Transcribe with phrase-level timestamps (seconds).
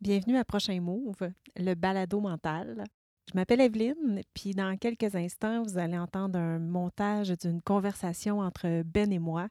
[0.00, 2.84] Bienvenue à Prochain Move, le balado mental.
[3.28, 8.82] Je m'appelle Evelyne, puis dans quelques instants, vous allez entendre un montage d'une conversation entre
[8.82, 9.48] Ben et moi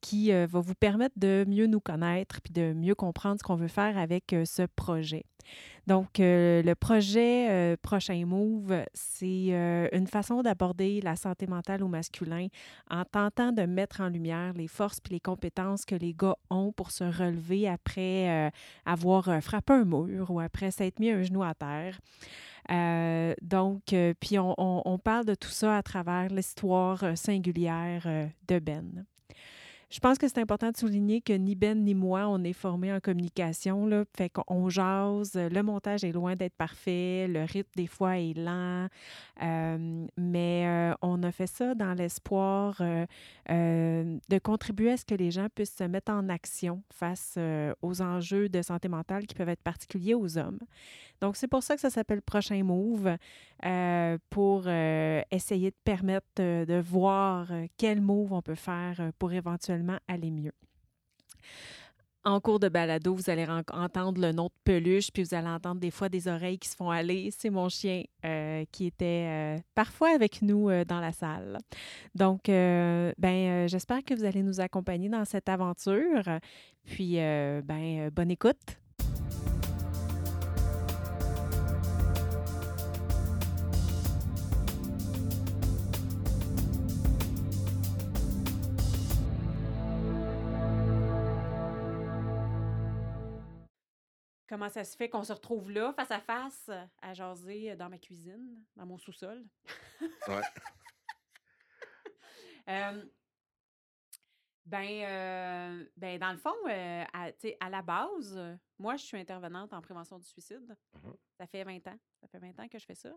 [0.00, 3.56] qui euh, va vous permettre de mieux nous connaître puis de mieux comprendre ce qu'on
[3.56, 5.24] veut faire avec euh, ce projet.
[5.86, 9.50] Donc, euh, le projet Prochain Move, c'est
[9.92, 12.46] une façon d'aborder la santé mentale au masculin
[12.90, 16.70] en tentant de mettre en lumière les forces puis les compétences que les gars ont
[16.72, 18.52] pour se relever après
[18.84, 21.98] avoir frappé un mur ou après s'être mis un genou à terre.
[23.42, 28.06] donc, puis on, on, parle de tout ça à travers l'histoire singulière
[28.46, 29.06] de Ben.
[29.90, 32.92] Je pense que c'est important de souligner que ni Ben ni moi, on est formés
[32.92, 33.86] en communication.
[33.86, 35.32] Là, fait qu'on jase.
[35.34, 37.26] Le montage est loin d'être parfait.
[37.28, 38.86] Le rythme, des fois, est lent.
[39.42, 43.06] Euh, mais euh, on a fait ça dans l'espoir euh,
[43.48, 47.36] de contribuer à ce que les gens puissent se mettre en action face
[47.82, 50.60] aux enjeux de santé mentale qui peuvent être particuliers aux hommes.
[51.20, 53.16] Donc, c'est pour ça que ça s'appelle Prochain Move,
[53.66, 59.34] euh, pour euh, essayer de permettre de voir euh, quel move on peut faire pour
[59.34, 60.52] éventuellement aller mieux.
[62.22, 65.80] En cours de balado, vous allez entendre le nom de peluche, puis vous allez entendre
[65.80, 67.30] des fois des oreilles qui se font aller.
[67.30, 68.02] C'est mon chien
[68.72, 71.56] qui était parfois avec nous dans la salle.
[72.14, 76.24] Donc, ben, j'espère que vous allez nous accompagner dans cette aventure.
[76.84, 78.78] Puis, ben, bonne écoute.
[94.50, 96.68] Comment ça se fait qu'on se retrouve là, face à face,
[97.00, 99.46] à jaser dans ma cuisine, dans mon sous-sol?
[100.26, 100.40] Ouais.
[104.66, 108.36] ben, euh, ben, dans le fond, euh, à, à, la base,
[108.76, 110.76] moi, je suis intervenante en prévention du suicide.
[110.94, 111.98] Mmh ça fait 20 ans.
[112.20, 113.16] Ça fait 20 ans que je fais ça.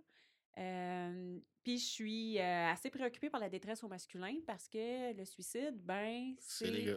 [1.63, 5.83] Puis je suis euh, assez préoccupée par la détresse au masculin parce que le suicide,
[5.83, 6.95] ben, c'est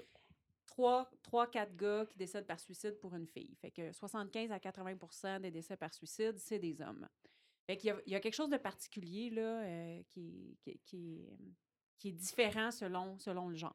[0.76, 3.56] trois, trois, quatre gars qui décèdent par suicide pour une fille.
[3.62, 7.09] Fait que 75 à 80% des décès par suicide, c'est des hommes.
[7.66, 10.78] Fait qu'il y a, il y a quelque chose de particulier là, euh, qui, qui,
[10.84, 11.26] qui,
[11.98, 13.75] qui, est différent selon, selon le genre.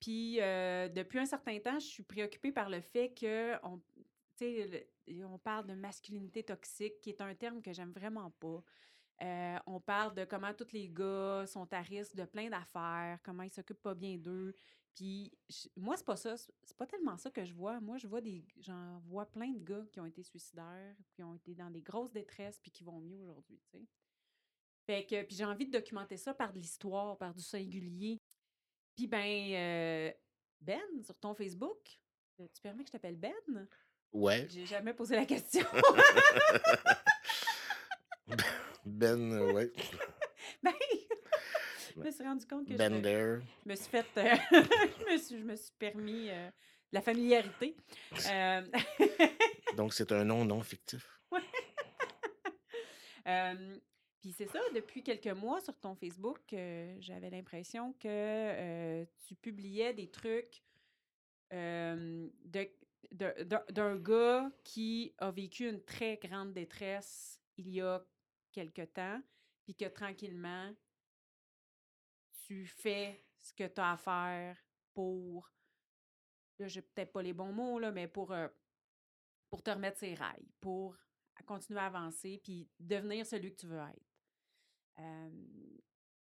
[0.00, 3.80] puis, euh, depuis un certain temps, je suis préoccupée par le fait que on,
[5.24, 8.60] on parle de masculinité toxique, qui est un terme que j'aime vraiment pas.
[9.22, 13.44] Euh, on parle de comment tous les gars sont à risque de plein d'affaires, comment
[13.44, 14.54] ils s'occupent pas bien d'eux.
[14.94, 15.32] Puis
[15.76, 16.36] moi, c'est pas ça.
[16.36, 17.80] C'est pas tellement ça que je vois.
[17.80, 18.44] Moi, je vois des.
[18.60, 22.12] J'en vois plein de gars qui ont été suicidaires, qui ont été dans des grosses
[22.12, 23.84] détresses, puis qui vont mieux aujourd'hui, tu sais.
[24.86, 28.20] Fait que, puis j'ai envie de documenter ça par de l'histoire, par du singulier.
[28.94, 30.12] Puis ben, euh,
[30.60, 31.98] Ben, sur ton Facebook,
[32.40, 33.32] euh, tu permets que je t'appelle Ben?
[34.12, 34.46] Ouais.
[34.50, 35.66] J'ai jamais posé la question.
[38.84, 39.72] Ben, euh, ouais.
[40.62, 40.72] ben,
[41.94, 44.34] je me suis rendu compte que ben je, je, me suis fait, euh,
[45.00, 46.50] je, me suis, je me suis permis euh,
[46.92, 47.76] la familiarité.
[49.76, 51.20] Donc, c'est un nom non fictif.
[51.30, 51.40] Ouais.
[54.20, 56.40] Puis c'est ça, depuis quelques mois sur ton Facebook,
[57.00, 60.62] j'avais l'impression que tu publiais des trucs
[61.50, 62.12] de,
[63.70, 68.04] d'un gars qui a vécu une très grande détresse il y a
[68.54, 69.20] quelque temps,
[69.64, 70.72] puis que tranquillement,
[72.46, 74.56] tu fais ce que tu as à faire
[74.94, 75.50] pour,
[76.58, 78.48] là, j'ai peut-être pas les bons mots, là, mais pour, euh,
[79.50, 80.96] pour te remettre ses rails, pour
[81.46, 85.02] continuer à avancer, puis devenir celui que tu veux être.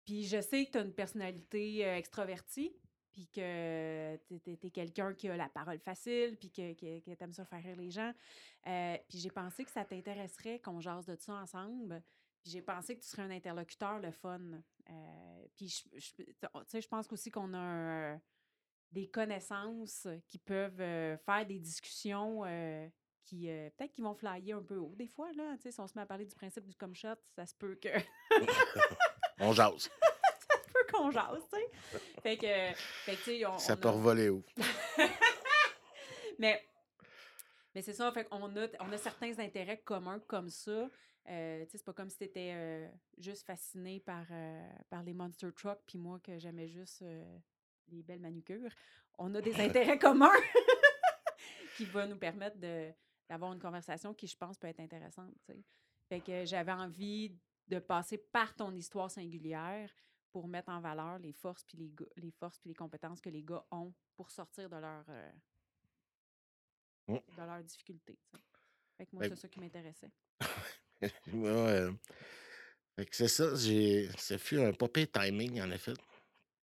[0.05, 2.77] puis je sais que tu as une personnalité euh, extravertie,
[3.13, 7.25] puis que tu es, quelqu'un qui a la parole facile, puis que, que, que tu
[7.25, 8.13] aimes ça faire rire les gens.
[8.67, 12.03] Euh, puis j'ai pensé que ça t'intéresserait qu'on jase de ça ensemble.
[12.43, 14.41] Puis j'ai pensé que tu serais un interlocuteur le fun.
[14.91, 18.19] Euh, puis je, je, je pense aussi qu'on a
[18.93, 22.43] des connaissances qui peuvent euh, faire des discussions
[23.25, 25.31] qui peut-être qu'ils vont flyer un peu haut des fois.
[25.33, 27.75] Là, si on se met à parler du principe du come shot, ça se peut
[27.75, 27.89] que.
[29.41, 29.91] on jase
[30.91, 32.01] qu'on jase, tu sais.
[32.23, 32.47] Fait que,
[33.05, 33.59] fait que tu sais, on.
[33.59, 34.43] Ça peut revoler où?
[36.39, 36.67] mais,
[37.75, 40.89] mais c'est ça, fait qu'on a, on a certains intérêts communs comme ça.
[41.31, 42.89] Euh, c'est pas comme si tu étais euh,
[43.19, 47.39] juste fasciné par, euh, par les monster trucks, puis moi que j'aimais juste euh,
[47.89, 48.71] les belles manucures.
[49.19, 50.33] On a des intérêts communs
[51.77, 52.57] qui vont nous permettre
[53.29, 55.35] d'avoir une conversation qui, je pense, peut être intéressante.
[56.09, 57.37] Fait que j'avais envie
[57.67, 59.91] de passer par ton histoire singulière
[60.31, 63.43] pour mettre en valeur les forces puis les, les forces puis les compétences que les
[63.43, 65.05] gars ont pour sortir de leur
[67.09, 67.15] Mm.
[67.15, 68.19] de leurs difficultés.
[68.97, 70.13] Fait que moi, c'est ça qui m'intéressait.
[71.33, 71.93] Euh,
[72.97, 74.11] fait que c'est ça, j'ai.
[74.19, 75.95] Ça fut un pire timing, en effet.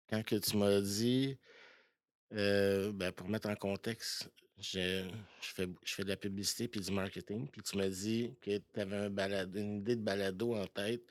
[0.09, 1.39] Quand que tu m'as dit,
[2.33, 5.09] euh, ben, pour mettre en contexte, je,
[5.39, 8.57] je, fais, je fais de la publicité puis du marketing, puis tu m'as dit que
[8.57, 11.09] tu avais un balado, une idée de balado en tête,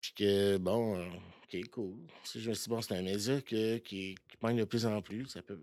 [0.00, 1.08] puis que, bon, euh,
[1.44, 1.96] ok, cool.
[2.34, 5.02] Je me suis dit, bon, c'est un média que, qui, qui pogne de plus en
[5.02, 5.60] plus, ça peut.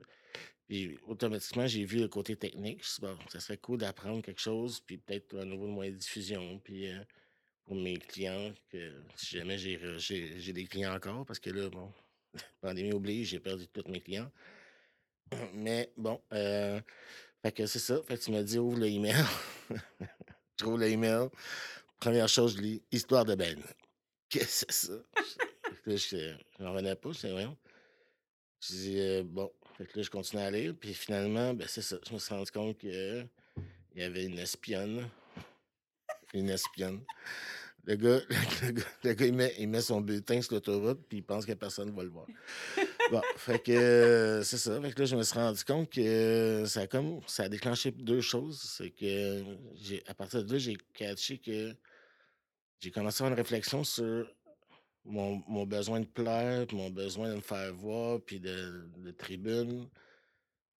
[0.67, 2.83] Puis automatiquement, j'ai vu le côté technique.
[2.83, 5.67] Je me suis dit, bon, ça serait cool d'apprendre quelque chose, puis peut-être un nouveau
[5.67, 6.99] moyen de diffusion, puis euh,
[7.65, 11.91] pour mes clients, que si jamais j'ai des clients encore, parce que là, bon,
[12.61, 14.31] pandémie oblige, j'ai perdu tous mes clients.
[15.53, 16.79] Mais bon, euh,
[17.41, 18.01] fait que c'est ça.
[18.03, 19.25] Fait que tu m'as dit, ouvre le email.
[20.59, 21.27] je ouvre le email.
[21.99, 23.61] Première chose, je lis Histoire de Ben.
[24.29, 24.93] Qu'est-ce que c'est ça?
[25.85, 27.11] Là, je n'en revenais pas.
[27.11, 27.57] Dis, voyons.
[28.61, 29.51] Je dis, euh, bon.
[29.77, 30.73] Fait que là, je continue à lire.
[30.79, 31.97] Puis finalement, ben, c'est ça.
[32.07, 33.27] Je me suis rendu compte qu'il
[33.95, 35.09] y avait une espionne.
[36.33, 37.01] Une espionne.
[37.85, 38.19] Le gars,
[38.63, 41.45] le gars, le gars, il, met, il met son bulletin sur l'autoroute, puis il pense
[41.45, 42.27] que personne ne va le voir.
[43.11, 44.81] Bon, fait que euh, c'est ça.
[44.81, 47.91] Fait que là, je me suis rendu compte que ça a comme ça a déclenché
[47.91, 48.59] deux choses.
[48.61, 49.41] C'est que
[50.05, 51.73] à partir de là, j'ai catché que
[52.79, 54.27] j'ai commencé à avoir une réflexion sur
[55.05, 59.11] mon, mon besoin de plaire, puis mon besoin de me faire voir, puis de, de
[59.11, 59.87] tribune.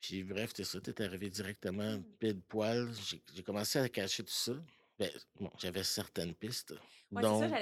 [0.02, 2.90] Puis bref, c'est ça, t'es arrivé directement pile poil.
[3.34, 4.54] J'ai commencé à cacher tout ça.
[5.00, 5.10] Ben,
[5.40, 6.74] bon, j'avais certaines pistes.
[7.12, 7.58] Ouais, dont- ça, dire,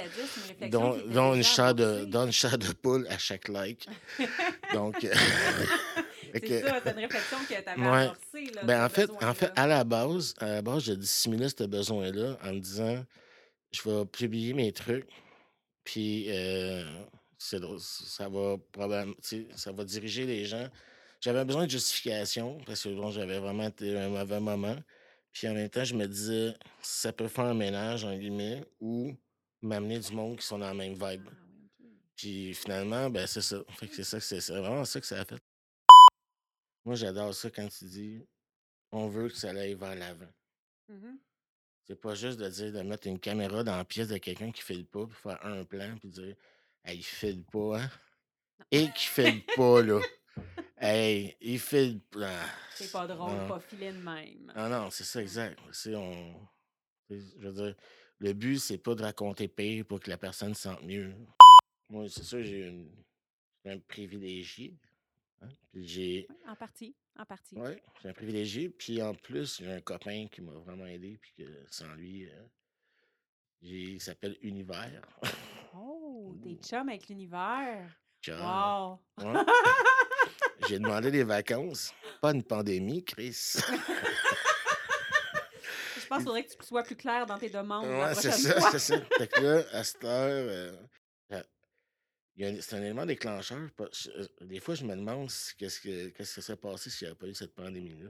[0.61, 2.05] une dont, dont chair de, amorcée.
[2.09, 3.87] dont une chair de poule à chaque like.
[4.73, 5.13] Donc, euh,
[6.33, 7.87] C'est ça, c'est une réflexion que tu avais Ouais.
[7.87, 8.45] amorcée.
[8.53, 11.63] Là, ben, en fait, en fait, à la base, à la base, je dissimulais ce
[11.63, 13.05] besoin-là en me disant,
[13.75, 15.09] je vais publier mes trucs,
[15.83, 16.83] puis euh,
[17.37, 19.15] ça va probablement,
[19.55, 20.69] ça va diriger les gens.
[21.21, 24.77] J'avais besoin de justification parce que bon, j'avais vraiment été un mauvais moment.
[25.31, 29.13] Puis en même temps, je me disais, ça peut faire un ménage, en guillemets, ou
[29.61, 31.27] m'amener du monde qui sont dans la même vibe.
[31.27, 31.83] Ah.
[32.15, 33.57] Puis finalement, ben c'est ça.
[33.77, 35.41] Fait que c'est ça que c'est vraiment ça que ça a fait.
[36.85, 38.25] Moi, j'adore ça quand tu dis
[38.91, 40.31] on veut que ça aille vers l'avant.
[40.87, 41.19] Mhm.
[41.87, 44.61] C'est pas juste de dire de mettre une caméra dans la pièce de quelqu'un qui
[44.63, 46.35] file pas, puis faire un plan, puis dire
[46.83, 47.89] Hey, il file pas, hein?
[48.71, 49.99] Et qui file pas, là.
[50.77, 52.41] Hey, il file pas.
[52.41, 53.47] Ah, C'est pas drôle, non.
[53.47, 54.51] pas filé de même.
[54.55, 55.59] Ah non, c'est ça, exact.
[55.71, 56.47] C'est on.
[57.09, 57.75] c'est- Je veux dire,
[58.19, 61.13] le but, c'est pas de raconter pire pour que la personne se sente mieux.
[61.89, 62.89] Moi, c'est sûr, j'ai une.
[63.63, 64.75] j'ai un privilégié.
[65.41, 66.27] Hein, Puis j'ai.
[66.29, 67.55] Oui, en partie, en partie.
[67.57, 68.69] Ouais, j'ai un privilégié.
[68.69, 71.17] Puis en plus, j'ai un copain qui m'a vraiment aidé.
[71.21, 72.43] Puis que sans lui, euh,
[73.61, 75.01] j'ai- il s'appelle Univers.
[75.75, 77.89] Oh, t'es chum avec l'univers.
[78.21, 78.39] Chum.
[78.39, 78.99] Wow!
[79.19, 79.33] Ouais.
[80.67, 81.93] J'ai demandé des vacances.
[82.21, 83.57] Pas une pandémie, Chris.
[85.97, 88.71] Je pense qu'il faudrait que tu sois plus clair dans tes demandes Ouais, c'est ça,
[88.71, 89.01] c'est ça.
[89.17, 90.77] Fait que là, à cette heure, euh, euh,
[91.29, 91.43] il y a un-
[92.37, 93.69] c'est un élément déclencheur.
[93.79, 97.17] euh, Des fois, je me demande qu'est-ce que qu'est-ce qui serait passé s'il n'y avait
[97.19, 98.09] pas eu cette pandémie-là.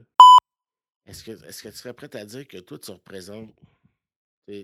[1.06, 3.54] Est-ce que, est-ce que tu serais prêt à dire que toi, tu représentes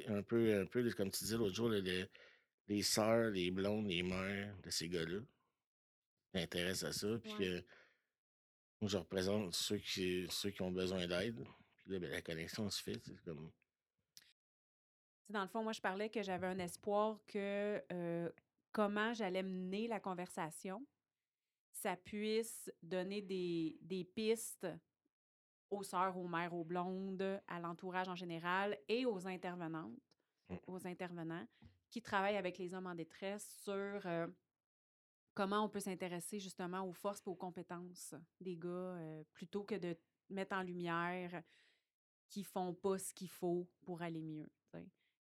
[0.09, 2.09] un peu, un peu, comme tu disais l'autre jour, les,
[2.69, 5.21] les sœurs, les blondes, les mères de ces gars-là?
[6.33, 7.65] T'intéresses à ça, puis que
[8.81, 11.45] moi, je représente ceux qui, ceux qui ont besoin d'aide.
[11.77, 13.01] Puis là, ben, la connexion se fait.
[13.05, 13.51] c'est comme...
[15.29, 18.29] Dans le fond, moi, je parlais que j'avais un espoir que euh,
[18.73, 20.87] comment j'allais mener la conversation,
[21.73, 24.67] ça puisse donner des, des pistes
[25.71, 29.99] aux sœurs, aux mères, aux blondes, à l'entourage en général et aux intervenantes,
[30.53, 30.57] Mm.
[30.67, 31.47] aux intervenants
[31.91, 34.27] qui travaillent avec les hommes en détresse sur euh,
[35.35, 39.75] comment on peut s'intéresser justement aux forces et aux compétences des gars euh, plutôt que
[39.75, 39.97] de
[40.31, 41.43] mettre en lumière
[42.29, 44.51] qui font pas ce qu'il faut pour aller mieux.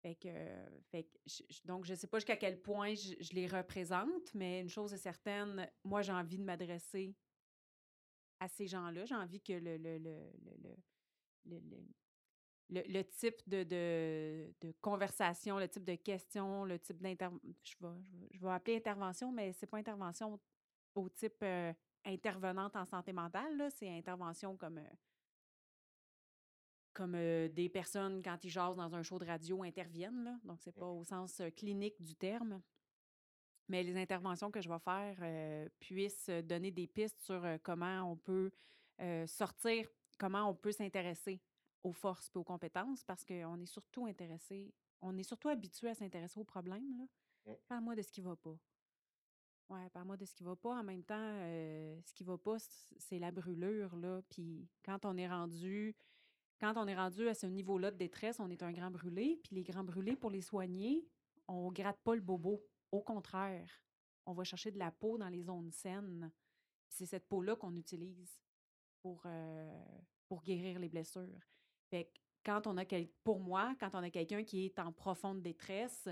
[0.06, 4.92] Fait que, donc, je sais pas jusqu'à quel point je, les représente, mais une chose
[4.92, 7.16] est certaine, moi, j'ai envie de m'adresser
[8.38, 9.04] à ces gens-là.
[9.04, 10.30] J'ai envie que le, le, le,
[11.46, 17.74] le, le- type de, de, de conversation, le type de question, le type d'intervention, je
[17.80, 20.38] vais, je, vais, appeler intervention, mais c'est pas intervention
[20.94, 21.72] au type euh,
[22.04, 24.90] intervenante en santé mentale, c'est intervention comme, euh,
[26.96, 30.24] comme euh, des personnes, quand ils jasent dans un show de radio, interviennent.
[30.24, 30.38] Là.
[30.44, 32.62] Donc, c'est pas au sens euh, clinique du terme.
[33.68, 38.16] Mais les interventions que je vais faire euh, puissent donner des pistes sur comment on
[38.16, 38.50] peut
[39.26, 41.42] sortir, comment on peut s'intéresser
[41.82, 44.72] aux forces et aux compétences, parce qu'on est surtout intéressé,
[45.02, 47.06] on est surtout habitué à s'intéresser aux problèmes.
[47.68, 48.56] Parle-moi de ce qui va pas.
[49.68, 50.76] Ouais, parle-moi de ce qui va pas.
[50.76, 51.40] En même temps,
[52.04, 54.22] ce qui va pas, c'est la brûlure, là.
[54.30, 55.94] Puis quand on est rendu
[56.60, 59.40] quand on est rendu à ce niveau-là de détresse, on est un grand brûlé.
[59.44, 61.06] Puis les grands brûlés, pour les soigner,
[61.48, 62.64] on gratte pas le bobo.
[62.92, 63.70] Au contraire,
[64.24, 66.32] on va chercher de la peau dans les zones saines.
[66.88, 68.40] C'est cette peau-là qu'on utilise
[69.00, 69.84] pour, euh,
[70.28, 71.46] pour guérir les blessures.
[71.90, 74.92] Fait que quand on a quel- pour moi, quand on a quelqu'un qui est en
[74.92, 76.08] profonde détresse,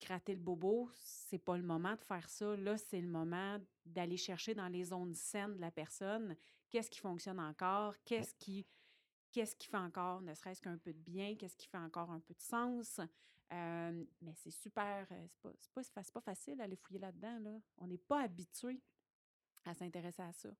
[0.00, 2.56] gratter le bobo, c'est pas le moment de faire ça.
[2.56, 6.36] Là, c'est le moment d'aller chercher dans les zones saines de la personne
[6.68, 8.66] qu'est-ce qui fonctionne encore, qu'est-ce qui
[9.34, 12.20] qu'est-ce qui fait encore ne serait-ce qu'un peu de bien, qu'est-ce qui fait encore un
[12.20, 13.00] peu de sens?
[13.52, 17.40] Euh, mais c'est super, c'est pas, c'est pas, pas facile d'aller fouiller là-dedans.
[17.40, 17.58] Là.
[17.78, 18.80] On n'est pas habitué
[19.64, 20.50] à s'intéresser à ça.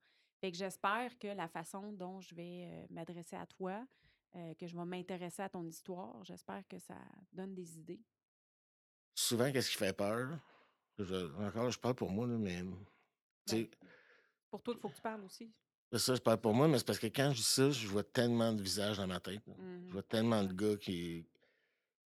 [0.40, 3.86] Fait que j'espère que la façon dont je vais m'adresser à toi,
[4.34, 6.98] euh, que je vais m'intéresser à ton histoire, j'espère que ça
[7.32, 8.02] donne des idées.
[9.14, 10.36] Souvent, qu'est-ce qui fait peur?
[10.98, 12.62] Je- encore, je parle pour moi, là, mais.
[13.46, 13.68] Ben,
[14.50, 15.52] pour toi, il faut que tu parles aussi.
[15.98, 18.04] Ça, je parle pour moi, mais c'est parce que quand je dis ça, je vois
[18.04, 19.42] tellement de visages dans ma tête.
[19.46, 19.88] Je Mhm.
[19.90, 21.26] vois tellement de gars qui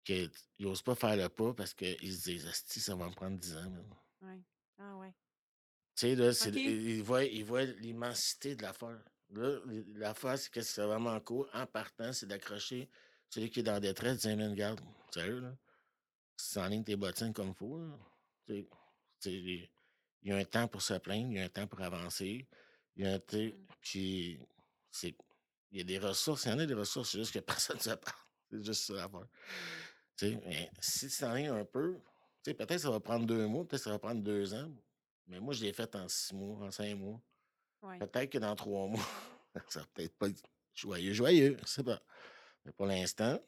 [0.04, 3.38] qui n'osent pas faire le pas parce qu'ils se disent Asti, ça va me prendre
[3.38, 3.70] 10 ans.
[4.22, 4.40] Ouais.
[4.78, 5.12] Ah ouais.
[5.94, 9.02] Tu sais, là, ils, voient, ils voient l'immensité de l'affaire.
[9.30, 9.58] Là,
[9.94, 11.46] l'affaire, c'est que c'est vraiment cool.
[11.52, 12.88] En partant, c'est d'accrocher
[13.28, 14.80] celui qui est en détresse, dire, man, regarde,
[15.12, 15.54] sérieux, là,
[16.36, 17.80] tu enlignes tes bottines comme il faut,
[18.48, 19.68] il
[20.22, 22.46] y a un temps pour se plaindre, il y a un temps pour avancer.
[22.98, 23.18] Il y a
[23.80, 24.40] puis
[24.90, 25.14] c'est,
[25.70, 27.76] il y a des ressources, il y en a des ressources, c'est juste que personne
[27.76, 28.16] ne se parle.
[28.50, 29.28] C'est juste ça l'affaire.
[30.16, 31.94] Tu sais, mais si tu t'enlignes un peu,
[32.42, 34.70] tu sais, peut-être ça va prendre deux mois, peut-être ça va prendre deux ans.
[35.28, 37.20] Mais moi, je l'ai fait en six mois, en cinq mois.
[37.82, 37.98] Ouais.
[37.98, 39.06] Peut-être que dans trois mois,
[39.68, 40.42] ça va peut-être pas être
[40.74, 42.02] joyeux, joyeux, je sais pas.
[42.64, 43.38] Mais pour l'instant,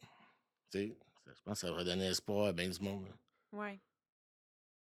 [0.71, 3.07] tu sais, ça- je pense que ça va redonner espoir à bien du monde.
[3.51, 3.79] Oui.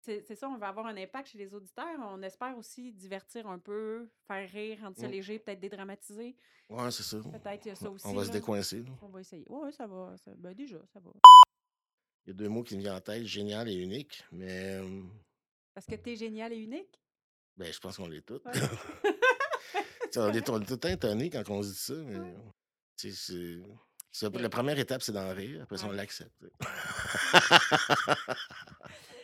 [0.04, 1.98] C'est ça, on va avoir un impact chez les auditeurs.
[2.00, 5.12] On espère aussi divertir un peu, faire rire, rendre ça Mm.
[5.12, 6.36] léger, peut-être dédramatiser.
[6.68, 7.18] Ouais, c'est ça.
[7.18, 8.06] Peut-être ça aussi.
[8.06, 8.82] On va se décoincer.
[8.82, 8.90] là.
[9.02, 9.44] On va essayer.
[9.48, 10.14] Oui, ça va.
[10.18, 11.10] Ça, ben déjà, ça va.
[12.26, 15.02] Il y a deux mots qui me viennent en tête, génial et unique, mais euh,
[15.74, 17.00] Parce que tu es génial et unique?
[17.56, 18.40] ben, je pense qu'on l'est tous.
[18.44, 18.52] Ouais.
[20.16, 22.36] On est tout étonnés quand on se dit ça, mais Ouais.
[22.96, 23.10] c'est.
[23.10, 25.62] c'est- La première étape, c'est d'en rire.
[25.62, 25.96] Après ça, on Ouais.
[25.96, 26.44] l'accepte.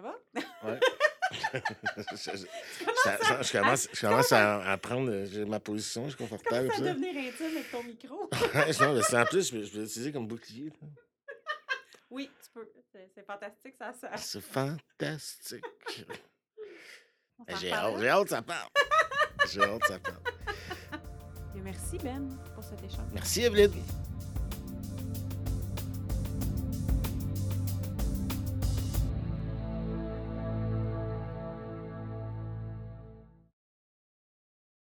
[0.00, 0.40] tu.
[0.40, 0.70] Ça va?
[0.70, 0.80] Ouais.
[1.96, 6.22] je, Tu ça- commence, je commence à, à prendre euh, ma position, je suis tu
[6.22, 6.70] confortable.
[6.70, 6.80] à ça.
[6.80, 8.30] devenir intime avec ton micro.
[8.80, 10.70] non, mais c'est en plus, je vais l'utiliser comme bouclier.
[10.80, 10.88] là.
[12.10, 12.68] oui, tu peux.
[13.14, 13.92] C'est fantastique, ça.
[13.92, 14.16] ça.
[14.16, 15.64] C'est fantastique.
[17.60, 18.68] J'ai hâte, j'ai hâte ça parle.
[19.52, 20.22] J'ai hâte ça parle.
[21.56, 23.06] Et Merci, Ben, pour cet échange.
[23.12, 23.72] Merci, Evelyne.